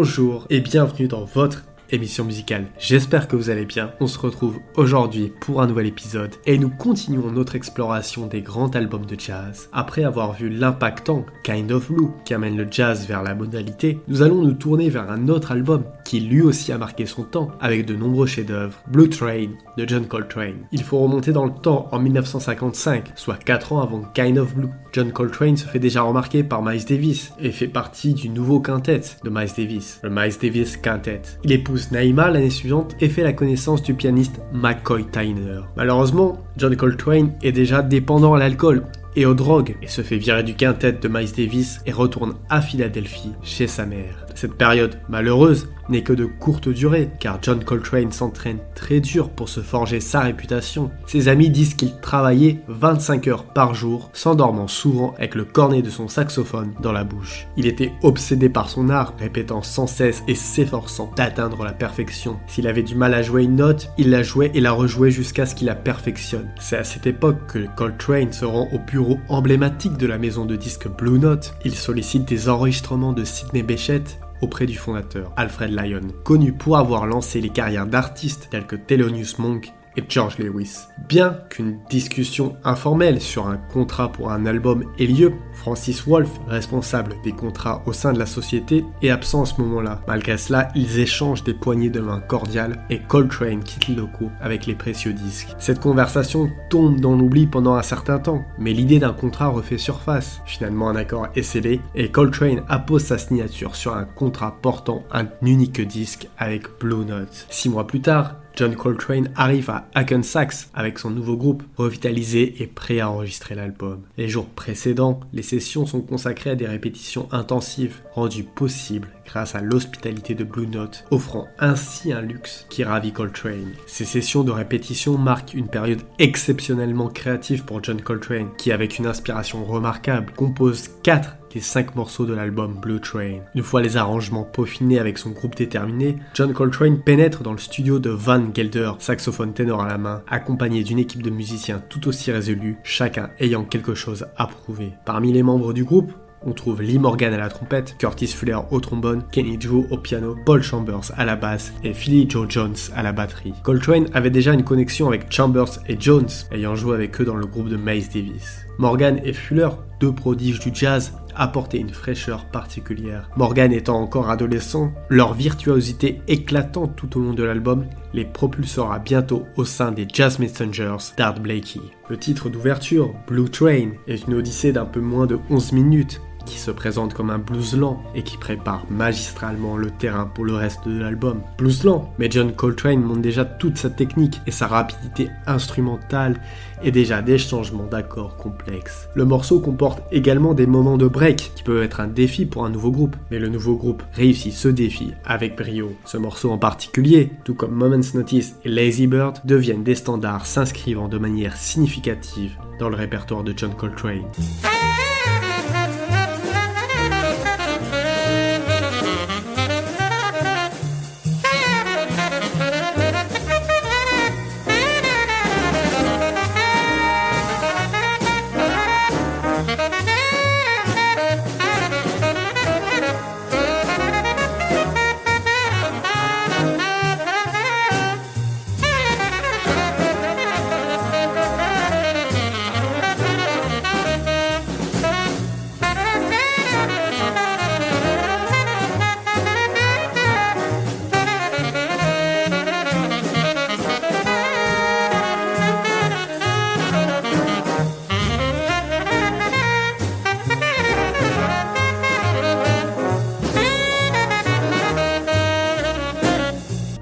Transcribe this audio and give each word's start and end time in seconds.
bonjour 0.00 0.46
et 0.48 0.60
bienvenue 0.60 1.08
dans 1.08 1.24
votre 1.24 1.64
émission 1.90 2.24
musicale. 2.24 2.66
J'espère 2.78 3.26
que 3.26 3.34
vous 3.34 3.50
allez 3.50 3.64
bien. 3.64 3.90
On 3.98 4.06
se 4.06 4.18
retrouve 4.18 4.60
aujourd'hui 4.76 5.32
pour 5.40 5.60
un 5.60 5.66
nouvel 5.66 5.86
épisode 5.86 6.36
et 6.46 6.56
nous 6.56 6.68
continuons 6.68 7.32
notre 7.32 7.56
exploration 7.56 8.28
des 8.28 8.40
grands 8.40 8.68
albums 8.68 9.06
de 9.06 9.18
jazz. 9.18 9.68
Après 9.72 10.04
avoir 10.04 10.34
vu 10.34 10.50
l'impactant 10.50 11.26
Kind 11.42 11.72
of 11.72 11.90
Blue 11.90 12.10
qui 12.24 12.32
amène 12.32 12.56
le 12.56 12.68
jazz 12.70 13.08
vers 13.08 13.24
la 13.24 13.34
modalité, 13.34 13.98
nous 14.06 14.22
allons 14.22 14.42
nous 14.42 14.52
tourner 14.52 14.88
vers 14.88 15.10
un 15.10 15.26
autre 15.26 15.50
album 15.50 15.82
qui 16.08 16.20
lui 16.20 16.40
aussi 16.40 16.72
a 16.72 16.78
marqué 16.78 17.04
son 17.04 17.22
temps 17.22 17.50
avec 17.60 17.84
de 17.84 17.94
nombreux 17.94 18.26
chefs-d'œuvre, 18.26 18.78
Blue 18.90 19.10
Train 19.10 19.48
de 19.76 19.86
John 19.86 20.06
Coltrane. 20.06 20.64
Il 20.72 20.82
faut 20.82 20.98
remonter 21.00 21.32
dans 21.32 21.44
le 21.44 21.52
temps 21.52 21.86
en 21.92 21.98
1955, 21.98 23.12
soit 23.14 23.36
4 23.36 23.74
ans 23.74 23.82
avant 23.82 24.00
Kind 24.14 24.38
of 24.38 24.54
Blue. 24.54 24.70
John 24.94 25.12
Coltrane 25.12 25.58
se 25.58 25.66
fait 25.66 25.78
déjà 25.78 26.00
remarquer 26.00 26.42
par 26.42 26.62
Miles 26.62 26.86
Davis 26.86 27.34
et 27.38 27.52
fait 27.52 27.68
partie 27.68 28.14
du 28.14 28.30
nouveau 28.30 28.58
quintet 28.58 29.02
de 29.22 29.28
Miles 29.28 29.52
Davis, 29.54 30.00
le 30.02 30.08
Miles 30.08 30.32
Davis 30.40 30.78
Quintet. 30.78 31.20
Il 31.44 31.52
épouse 31.52 31.92
Naïma 31.92 32.30
l'année 32.30 32.48
suivante 32.48 32.96
et 33.02 33.10
fait 33.10 33.22
la 33.22 33.34
connaissance 33.34 33.82
du 33.82 33.92
pianiste 33.92 34.40
McCoy 34.54 35.04
Tyner. 35.12 35.60
Malheureusement, 35.76 36.38
John 36.56 36.74
Coltrane 36.74 37.34
est 37.42 37.52
déjà 37.52 37.82
dépendant 37.82 38.32
à 38.32 38.38
l'alcool 38.38 38.86
et 39.14 39.26
aux 39.26 39.34
drogues 39.34 39.76
et 39.82 39.88
se 39.88 40.00
fait 40.00 40.16
virer 40.16 40.42
du 40.42 40.54
quintet 40.54 40.92
de 40.92 41.08
Miles 41.08 41.32
Davis 41.36 41.80
et 41.84 41.92
retourne 41.92 42.36
à 42.48 42.62
Philadelphie 42.62 43.32
chez 43.42 43.66
sa 43.66 43.84
mère. 43.84 44.27
Cette 44.38 44.54
période 44.54 45.00
malheureuse 45.08 45.66
n'est 45.88 46.04
que 46.04 46.12
de 46.12 46.24
courte 46.24 46.68
durée, 46.68 47.10
car 47.18 47.40
John 47.42 47.64
Coltrane 47.64 48.12
s'entraîne 48.12 48.58
très 48.76 49.00
dur 49.00 49.30
pour 49.30 49.48
se 49.48 49.58
forger 49.58 49.98
sa 49.98 50.20
réputation. 50.20 50.92
Ses 51.06 51.26
amis 51.26 51.50
disent 51.50 51.74
qu'il 51.74 51.98
travaillait 51.98 52.60
25 52.68 53.26
heures 53.26 53.44
par 53.46 53.74
jour, 53.74 54.10
s'endormant 54.12 54.68
souvent 54.68 55.14
avec 55.16 55.34
le 55.34 55.44
cornet 55.44 55.82
de 55.82 55.90
son 55.90 56.06
saxophone 56.06 56.72
dans 56.80 56.92
la 56.92 57.02
bouche. 57.02 57.48
Il 57.56 57.66
était 57.66 57.90
obsédé 58.04 58.48
par 58.48 58.68
son 58.68 58.90
art, 58.90 59.14
répétant 59.18 59.62
sans 59.62 59.88
cesse 59.88 60.22
et 60.28 60.36
s'efforçant 60.36 61.10
d'atteindre 61.16 61.64
la 61.64 61.72
perfection. 61.72 62.38
S'il 62.46 62.68
avait 62.68 62.84
du 62.84 62.94
mal 62.94 63.14
à 63.14 63.22
jouer 63.22 63.42
une 63.42 63.56
note, 63.56 63.90
il 63.98 64.10
la 64.10 64.22
jouait 64.22 64.52
et 64.54 64.60
la 64.60 64.70
rejouait 64.70 65.10
jusqu'à 65.10 65.46
ce 65.46 65.56
qu'il 65.56 65.66
la 65.66 65.74
perfectionne. 65.74 66.48
C'est 66.60 66.76
à 66.76 66.84
cette 66.84 67.08
époque 67.08 67.38
que 67.48 67.66
Coltrane 67.76 68.32
se 68.32 68.44
rend 68.44 68.68
au 68.72 68.78
bureau 68.78 69.18
emblématique 69.28 69.96
de 69.96 70.06
la 70.06 70.18
maison 70.18 70.44
de 70.44 70.54
disques 70.54 70.88
Blue 70.88 71.18
Note. 71.18 71.54
Il 71.64 71.74
sollicite 71.74 72.28
des 72.28 72.48
enregistrements 72.48 73.12
de 73.12 73.24
Sidney 73.24 73.64
Bechet 73.64 74.04
auprès 74.40 74.66
du 74.66 74.76
fondateur, 74.76 75.32
Alfred 75.36 75.70
Lyon, 75.70 76.08
connu 76.24 76.52
pour 76.52 76.76
avoir 76.76 77.06
lancé 77.06 77.40
les 77.40 77.50
carrières 77.50 77.86
d'artistes 77.86 78.48
tels 78.50 78.66
que 78.66 78.76
Thelonious 78.76 79.38
Monk 79.38 79.72
George 80.08 80.38
Lewis. 80.38 80.86
Bien 81.08 81.38
qu'une 81.50 81.78
discussion 81.88 82.56
informelle 82.64 83.20
sur 83.20 83.46
un 83.46 83.56
contrat 83.56 84.12
pour 84.12 84.30
un 84.30 84.46
album 84.46 84.84
ait 84.98 85.06
lieu, 85.06 85.32
Francis 85.54 86.06
Wolff, 86.06 86.30
responsable 86.46 87.14
des 87.24 87.32
contrats 87.32 87.82
au 87.86 87.92
sein 87.92 88.12
de 88.12 88.18
la 88.18 88.26
société, 88.26 88.84
est 89.02 89.10
absent 89.10 89.42
à 89.42 89.46
ce 89.46 89.60
moment-là. 89.60 90.00
Malgré 90.06 90.38
cela, 90.38 90.68
ils 90.74 90.98
échangent 90.98 91.44
des 91.44 91.54
poignées 91.54 91.90
de 91.90 92.00
main 92.00 92.20
cordiales 92.20 92.84
et 92.90 93.00
Coltrane 93.00 93.62
quitte 93.62 93.88
le 93.88 93.96
locaux 93.96 94.30
avec 94.40 94.66
les 94.66 94.74
précieux 94.74 95.12
disques. 95.12 95.54
Cette 95.58 95.80
conversation 95.80 96.50
tombe 96.70 97.00
dans 97.00 97.16
l'oubli 97.16 97.46
pendant 97.46 97.74
un 97.74 97.82
certain 97.82 98.18
temps, 98.18 98.44
mais 98.58 98.72
l'idée 98.72 98.98
d'un 98.98 99.12
contrat 99.12 99.48
refait 99.48 99.78
surface. 99.78 100.40
Finalement, 100.46 100.88
un 100.88 100.96
accord 100.96 101.28
est 101.34 101.42
scellé 101.42 101.80
et 101.94 102.10
Coltrane 102.10 102.62
appose 102.68 103.04
sa 103.04 103.18
signature 103.18 103.76
sur 103.76 103.94
un 103.94 104.04
contrat 104.04 104.58
portant 104.62 105.04
un 105.12 105.26
unique 105.42 105.80
disque 105.80 106.28
avec 106.38 106.66
Blue 106.80 107.04
Note. 107.04 107.46
Six 107.50 107.68
mois 107.68 107.86
plus 107.86 108.00
tard, 108.00 108.36
John 108.58 108.74
Coltrane 108.74 109.30
arrive 109.36 109.70
à 109.70 109.86
Hackensack 109.94 110.52
avec 110.74 110.98
son 110.98 111.10
nouveau 111.10 111.36
groupe, 111.36 111.62
revitalisé 111.76 112.60
et 112.60 112.66
prêt 112.66 112.98
à 112.98 113.08
enregistrer 113.08 113.54
l'album. 113.54 114.00
Les 114.16 114.28
jours 114.28 114.46
précédents, 114.46 115.20
les 115.32 115.44
sessions 115.44 115.86
sont 115.86 116.00
consacrées 116.00 116.50
à 116.50 116.54
des 116.56 116.66
répétitions 116.66 117.28
intensives, 117.30 118.00
rendues 118.14 118.42
possibles 118.42 119.10
grâce 119.24 119.54
à 119.54 119.60
l'hospitalité 119.60 120.34
de 120.34 120.42
Blue 120.42 120.66
Note, 120.66 121.04
offrant 121.12 121.46
ainsi 121.60 122.12
un 122.12 122.20
luxe 122.20 122.66
qui 122.68 122.82
ravit 122.82 123.12
Coltrane. 123.12 123.74
Ces 123.86 124.04
sessions 124.04 124.42
de 124.42 124.50
répétition 124.50 125.16
marquent 125.18 125.54
une 125.54 125.68
période 125.68 126.02
exceptionnellement 126.18 127.10
créative 127.10 127.64
pour 127.64 127.84
John 127.84 128.00
Coltrane, 128.00 128.50
qui 128.58 128.72
avec 128.72 128.98
une 128.98 129.06
inspiration 129.06 129.64
remarquable 129.64 130.32
compose 130.34 130.88
4 131.04 131.37
des 131.52 131.60
5 131.60 131.94
morceaux 131.94 132.26
de 132.26 132.34
l'album 132.34 132.74
Blue 132.80 133.00
Train. 133.00 133.40
Une 133.54 133.62
fois 133.62 133.82
les 133.82 133.96
arrangements 133.96 134.44
peaufinés 134.44 134.98
avec 134.98 135.18
son 135.18 135.30
groupe 135.30 135.56
déterminé, 135.56 136.16
John 136.34 136.52
Coltrane 136.52 137.00
pénètre 137.00 137.42
dans 137.42 137.52
le 137.52 137.58
studio 137.58 137.98
de 137.98 138.10
Van 138.10 138.42
Gelder, 138.54 138.92
saxophone 138.98 139.52
ténor 139.52 139.82
à 139.82 139.88
la 139.88 139.98
main, 139.98 140.22
accompagné 140.28 140.82
d'une 140.82 140.98
équipe 140.98 141.22
de 141.22 141.30
musiciens 141.30 141.82
tout 141.88 142.08
aussi 142.08 142.30
résolus, 142.30 142.78
chacun 142.82 143.30
ayant 143.40 143.64
quelque 143.64 143.94
chose 143.94 144.26
à 144.36 144.46
prouver. 144.46 144.92
Parmi 145.04 145.32
les 145.32 145.42
membres 145.42 145.72
du 145.72 145.84
groupe, 145.84 146.12
on 146.42 146.52
trouve 146.52 146.82
Lee 146.82 146.98
Morgan 146.98 147.34
à 147.34 147.38
la 147.38 147.48
trompette, 147.48 147.96
Curtis 147.98 148.28
Fuller 148.28 148.58
au 148.70 148.80
trombone, 148.80 149.24
Kenny 149.32 149.58
Drew 149.58 149.86
au 149.90 149.98
piano, 149.98 150.36
Paul 150.44 150.62
Chambers 150.62 151.12
à 151.16 151.24
la 151.24 151.36
basse 151.36 151.72
et 151.82 151.92
Philly 151.92 152.28
Joe 152.28 152.46
Jones 152.48 152.76
à 152.94 153.02
la 153.02 153.12
batterie. 153.12 153.54
Coltrane 153.64 154.06
avait 154.14 154.30
déjà 154.30 154.52
une 154.52 154.64
connexion 154.64 155.08
avec 155.08 155.32
Chambers 155.32 155.80
et 155.88 155.96
Jones, 155.98 156.28
ayant 156.52 156.76
joué 156.76 156.94
avec 156.94 157.20
eux 157.20 157.24
dans 157.24 157.34
le 157.34 157.46
groupe 157.46 157.68
de 157.68 157.76
Miles 157.76 158.08
Davis. 158.12 158.64
Morgan 158.78 159.20
et 159.24 159.32
Fuller, 159.32 159.70
deux 159.98 160.12
prodiges 160.12 160.60
du 160.60 160.70
jazz, 160.72 161.12
apportaient 161.38 161.78
une 161.78 161.94
fraîcheur 161.94 162.44
particulière. 162.44 163.30
Morgan 163.36 163.72
étant 163.72 164.00
encore 164.00 164.28
adolescent, 164.28 164.92
leur 165.08 165.34
virtuosité 165.34 166.20
éclatante 166.28 166.96
tout 166.96 167.16
au 167.16 167.22
long 167.22 167.32
de 167.32 167.44
l'album 167.44 167.86
les 168.12 168.24
propulsera 168.24 168.98
bientôt 168.98 169.46
au 169.56 169.64
sein 169.64 169.92
des 169.92 170.06
Jazz 170.12 170.38
Messengers 170.38 170.96
d'Art 171.16 171.40
Blakey. 171.40 171.80
Le 172.08 172.16
titre 172.16 172.48
d'ouverture, 172.48 173.14
Blue 173.26 173.50
Train, 173.50 173.90
est 174.06 174.26
une 174.26 174.34
odyssée 174.34 174.72
d'un 174.72 174.86
peu 174.86 175.00
moins 175.00 175.26
de 175.26 175.38
11 175.50 175.72
minutes 175.72 176.20
qui 176.48 176.58
se 176.58 176.70
présente 176.70 177.14
comme 177.14 177.30
un 177.30 177.38
blues 177.38 177.76
lent 177.76 178.02
et 178.14 178.22
qui 178.22 178.36
prépare 178.36 178.84
magistralement 178.90 179.76
le 179.76 179.90
terrain 179.90 180.24
pour 180.26 180.44
le 180.44 180.54
reste 180.54 180.88
de 180.88 180.98
l'album. 180.98 181.42
Blues 181.58 181.84
lent, 181.84 182.12
mais 182.18 182.30
John 182.30 182.52
Coltrane 182.52 183.02
montre 183.02 183.20
déjà 183.20 183.44
toute 183.44 183.78
sa 183.78 183.90
technique 183.90 184.40
et 184.46 184.50
sa 184.50 184.66
rapidité 184.66 185.28
instrumentale 185.46 186.40
et 186.82 186.90
déjà 186.90 187.22
des 187.22 187.38
changements 187.38 187.86
d'accords 187.86 188.36
complexes. 188.36 189.08
Le 189.14 189.24
morceau 189.24 189.60
comporte 189.60 190.02
également 190.12 190.54
des 190.54 190.66
moments 190.66 190.96
de 190.96 191.06
break 191.06 191.52
qui 191.54 191.62
peuvent 191.62 191.82
être 191.82 192.00
un 192.00 192.06
défi 192.06 192.46
pour 192.46 192.64
un 192.64 192.70
nouveau 192.70 192.90
groupe, 192.90 193.16
mais 193.30 193.38
le 193.38 193.48
nouveau 193.48 193.76
groupe 193.76 194.02
réussit 194.12 194.52
ce 194.52 194.68
défi 194.68 195.12
avec 195.24 195.56
brio. 195.56 195.92
Ce 196.04 196.16
morceau 196.16 196.50
en 196.50 196.58
particulier, 196.58 197.30
tout 197.44 197.54
comme 197.54 197.72
Moment's 197.72 198.14
Notice 198.14 198.56
et 198.64 198.68
Lazy 198.68 199.06
Bird, 199.06 199.40
deviennent 199.44 199.84
des 199.84 199.96
standards 199.96 200.46
s'inscrivant 200.46 201.08
de 201.08 201.18
manière 201.18 201.56
significative 201.56 202.56
dans 202.78 202.88
le 202.88 202.96
répertoire 202.96 203.44
de 203.44 203.52
John 203.56 203.74
Coltrane. 203.74 204.22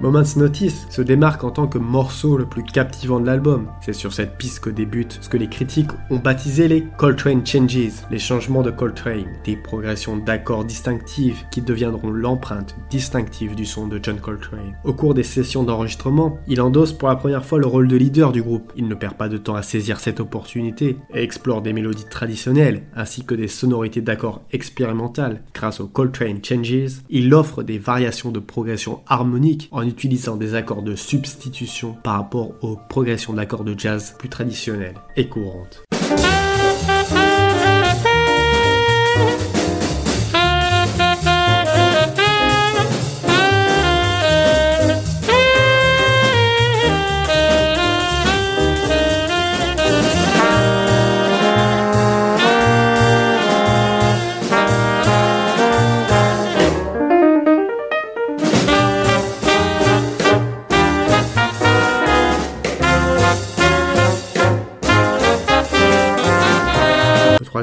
Moment's 0.07 0.37
Notice 0.37 0.87
se 0.89 1.01
démarque 1.01 1.43
en 1.43 1.51
tant 1.51 1.67
que 1.67 1.77
morceau 1.77 2.37
le 2.37 2.45
plus 2.45 2.63
captivant 2.63 3.19
de 3.19 3.25
l'album. 3.25 3.67
C'est 3.81 3.91
sur 3.91 4.13
cette 4.13 4.37
piste 4.37 4.61
que 4.61 4.69
débute 4.69 5.19
ce 5.19 5.27
que 5.27 5.35
les 5.35 5.49
critiques 5.49 5.91
ont 6.09 6.19
baptisé 6.19 6.69
les 6.69 6.85
Coltrane 6.97 7.45
Changes, 7.45 7.91
les 8.09 8.17
changements 8.17 8.61
de 8.61 8.71
Coltrane, 8.71 9.25
des 9.43 9.57
progressions 9.57 10.15
d'accords 10.15 10.63
distinctives 10.63 11.43
qui 11.51 11.61
deviendront 11.61 12.09
l'empreinte 12.09 12.77
distinctive 12.89 13.53
du 13.53 13.65
son 13.65 13.89
de 13.89 13.99
John 14.01 14.17
Coltrane. 14.21 14.77
Au 14.85 14.93
cours 14.93 15.13
des 15.13 15.23
sessions 15.23 15.63
d'enregistrement, 15.63 16.39
il 16.47 16.61
endosse 16.61 16.93
pour 16.93 17.09
la 17.09 17.17
première 17.17 17.43
fois 17.43 17.59
le 17.59 17.67
rôle 17.67 17.89
de 17.89 17.97
leader 17.97 18.31
du 18.31 18.41
groupe. 18.41 18.71
Il 18.77 18.87
ne 18.87 18.95
perd 18.95 19.15
pas 19.15 19.27
de 19.27 19.37
temps 19.37 19.55
à 19.55 19.61
saisir 19.61 19.99
cette 19.99 20.21
opportunité 20.21 20.95
et 21.13 21.21
explore 21.21 21.61
des 21.61 21.73
mélodies 21.73 22.07
traditionnelles 22.09 22.83
ainsi 22.95 23.25
que 23.25 23.35
des 23.35 23.49
sonorités 23.49 23.99
d'accords 23.99 24.41
expérimentales. 24.53 25.41
Grâce 25.53 25.81
aux 25.81 25.87
Coltrane 25.87 26.39
Changes, 26.41 27.01
il 27.09 27.33
offre 27.33 27.61
des 27.61 27.77
variations 27.77 28.31
de 28.31 28.39
progression 28.39 29.01
harmonique 29.07 29.67
en 29.73 29.81
utilisant 29.97 30.37
des 30.37 30.53
accords 30.53 30.83
de 30.83 30.95
substitution 30.95 31.97
par 32.03 32.17
rapport 32.17 32.51
aux 32.61 32.77
progressions 32.87 33.33
d'accords 33.33 33.63
de 33.63 33.73
jazz 33.75 34.13
plus 34.19 34.29
traditionnelles 34.29 34.93
et 35.15 35.27
courantes. 35.27 35.83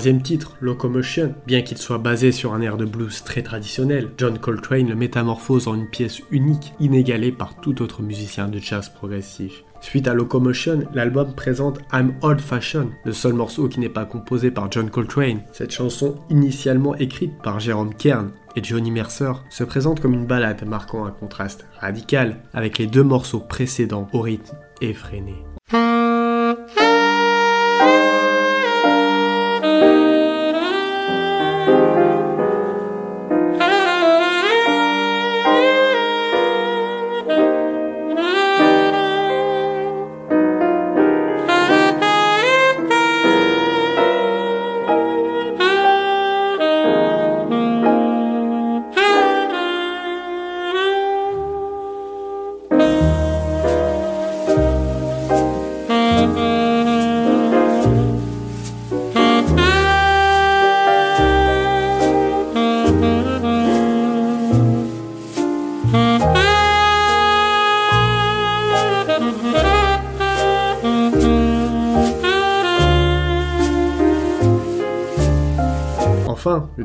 Troisième 0.04 0.22
titre, 0.22 0.58
Locomotion, 0.60 1.34
bien 1.46 1.62
qu'il 1.62 1.78
soit 1.78 1.96
basé 1.96 2.30
sur 2.30 2.52
un 2.52 2.60
air 2.60 2.76
de 2.76 2.84
blues 2.84 3.24
très 3.24 3.40
traditionnel, 3.40 4.10
John 4.18 4.38
Coltrane 4.38 4.90
le 4.90 4.94
métamorphose 4.94 5.66
en 5.66 5.74
une 5.74 5.88
pièce 5.88 6.20
unique, 6.30 6.74
inégalée 6.78 7.32
par 7.32 7.58
tout 7.62 7.80
autre 7.80 8.02
musicien 8.02 8.48
de 8.48 8.58
jazz 8.58 8.90
progressif. 8.90 9.64
Suite 9.80 10.06
à 10.06 10.12
Locomotion, 10.12 10.80
l'album 10.92 11.34
présente 11.34 11.78
I'm 11.90 12.16
Old 12.20 12.42
Fashioned, 12.42 12.90
le 13.06 13.14
seul 13.14 13.32
morceau 13.32 13.66
qui 13.66 13.80
n'est 13.80 13.88
pas 13.88 14.04
composé 14.04 14.50
par 14.50 14.70
John 14.70 14.90
Coltrane. 14.90 15.40
Cette 15.52 15.72
chanson, 15.72 16.16
initialement 16.28 16.94
écrite 16.96 17.38
par 17.42 17.58
Jérôme 17.58 17.94
Kern 17.94 18.30
et 18.56 18.62
Johnny 18.62 18.90
Mercer, 18.90 19.32
se 19.48 19.64
présente 19.64 20.00
comme 20.00 20.12
une 20.12 20.26
ballade 20.26 20.68
marquant 20.68 21.06
un 21.06 21.12
contraste 21.12 21.66
radical 21.80 22.42
avec 22.52 22.76
les 22.76 22.86
deux 22.86 23.04
morceaux 23.04 23.40
précédents 23.40 24.08
au 24.12 24.20
rythme 24.20 24.54
effréné. 24.82 25.32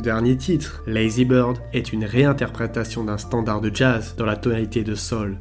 Dernier 0.02 0.38
titre, 0.38 0.84
Lazy 0.88 1.26
Bird, 1.26 1.58
est 1.74 1.94
une 1.94 2.06
réinterprétation 2.06 3.04
d'un 3.04 3.18
standard 3.18 3.62
de 3.62 3.74
jazz 3.74 4.16
dans 4.18 4.26
la 4.26 4.36
tonalité 4.36 4.84
de 4.84 4.96
sol. 4.96 5.38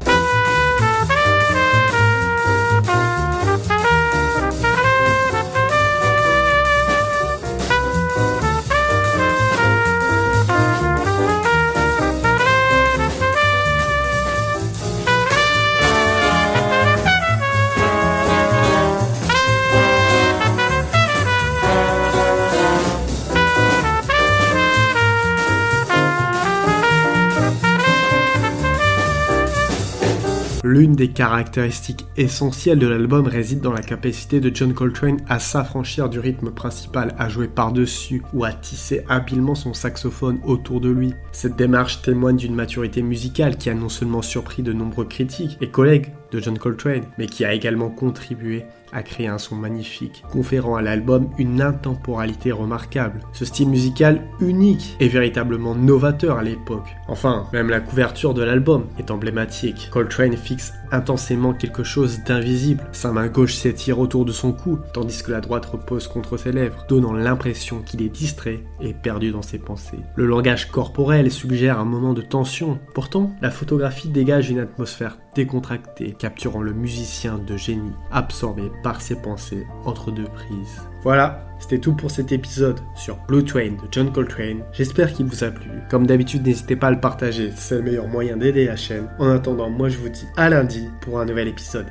L'une 30.65 30.93
des 30.93 31.09
caractéristiques 31.09 32.07
essentielles 32.17 32.81
de 32.81 32.89
l'album 32.89 33.27
réside 33.27 33.61
dans 33.61 33.73
la 33.73 33.81
capacité 33.81 34.41
de 34.41 34.55
John 34.55 34.75
Coltrane 34.75 35.21
à 35.29 35.39
s'affranchir 35.39 36.09
du 36.09 36.19
rythme 36.19 36.51
principal, 36.51 37.15
à 37.17 37.29
jouer 37.29 37.47
par-dessus 37.47 38.23
ou 38.35 38.45
à 38.45 38.53
tisser 38.53 39.05
habilement 39.09 39.55
son 39.55 39.73
saxophone 39.73 40.41
autour 40.45 40.81
de 40.81 40.91
lui. 40.91 41.15
Cette 41.31 41.57
démarche 41.57 42.03
témoigne 42.03 42.37
d'une 42.37 42.57
maturité 42.57 43.03
musicale 43.03 43.57
qui 43.57 43.71
a 43.71 43.75
non 43.75 43.89
seulement 43.89 44.23
surpris 44.23 44.63
de 44.63 44.73
nombreux 44.73 45.05
critiques 45.05 45.59
et 45.61 45.71
collègues 45.71 46.13
de 46.31 46.41
John 46.41 46.59
Coltrane, 46.59 47.05
mais 47.19 47.27
qui 47.27 47.45
a 47.45 47.55
également 47.55 47.91
contribué 47.91 48.65
à 48.93 49.03
créer 49.03 49.27
un 49.27 49.39
son 49.39 49.55
magnifique, 49.55 50.25
conférant 50.31 50.77
à 50.77 50.83
l'album 50.83 51.29
une 51.39 51.61
intemporalité 51.61 52.53
remarquable. 52.53 53.21
Ce 53.33 53.45
style 53.45 53.69
musical 53.69 54.23
unique 54.41 54.97
est 55.01 55.09
véritablement 55.09 55.75
novateur 55.75 56.39
à 56.39 56.43
l'époque. 56.43 56.97
Enfin, 57.09 57.47
même 57.53 57.71
la 57.71 57.81
couverture 57.81 58.35
de 58.35 58.43
l'album 58.43 58.87
est 58.99 59.11
emblématique. 59.11 59.89
Coltrane 59.93 60.37
fixe 60.37 60.73
intensément 60.91 61.53
quelque 61.53 61.85
chose 61.85 62.21
d'invisible. 62.25 62.85
Sa 62.93 63.13
main 63.13 63.29
gauche 63.29 63.55
s'étire 63.55 63.99
autour 63.99 64.25
de 64.25 64.33
son 64.33 64.53
cou, 64.53 64.79
tandis 64.95 65.23
que 65.23 65.31
la 65.31 65.41
droite 65.41 65.67
repose 65.67 66.09
contre 66.09 66.37
ses 66.37 66.53
lèvres, 66.53 66.87
donnant 66.89 67.13
l'impression 67.13 67.81
qu'il 67.81 68.03
est 68.03 68.09
distrait 68.09 68.61
et 68.81 68.95
perdu 68.95 69.31
dans 69.31 69.43
ses 69.43 69.59
pensées. 69.59 69.99
Le 70.17 70.27
langage 70.27 70.71
corporel 70.71 71.31
suggère 71.31 71.79
un 71.79 71.85
moment 71.85 72.15
de 72.15 72.23
tension. 72.23 72.79
Pourtant, 72.95 73.33
la 73.43 73.51
photographie 73.51 74.09
dégage 74.09 74.51
une 74.51 74.61
atmosphère 74.61 75.19
décontractée, 75.39 76.17
capturant 76.19 76.63
le 76.63 76.73
musicien 76.73 77.39
de 77.39 77.57
génie, 77.57 77.93
absorbé 78.11 78.73
par 78.83 79.01
ses 79.01 79.15
pensées 79.15 79.69
entre 79.85 80.11
deux 80.11 80.25
prises. 80.25 80.83
Voilà, 81.05 81.47
c'était 81.61 81.79
tout 81.79 81.95
pour 81.95 82.11
cet 82.11 82.33
épisode 82.33 82.81
sur 82.97 83.17
Blue 83.29 83.45
Train 83.45 83.71
de 83.71 83.89
John 83.93 84.13
Coltrane. 84.13 84.65
J'espère 84.73 85.13
qu'il 85.13 85.27
vous 85.27 85.45
a 85.45 85.53
plu. 85.53 85.71
Comme 85.91 86.09
d'habitude, 86.09 86.45
n'hésitez 86.45 86.75
pas 86.75 86.89
à 86.89 86.91
le 86.91 86.99
partager, 86.99 87.53
c'est 87.55 87.77
le 87.77 87.83
meilleur 87.83 88.09
moyen 88.09 88.37
d'aider 88.37 88.67
la 88.67 88.75
chaîne. 88.75 89.09
En 89.21 89.31
attendant, 89.31 89.71
moi 89.71 89.89
je 89.89 89.99
vous 89.99 90.09
dis 90.09 90.27
à 90.37 90.49
lundi 90.49 90.89
pour 91.01 91.21
un 91.21 91.25
nouvel 91.25 91.47
épisode. 91.47 91.87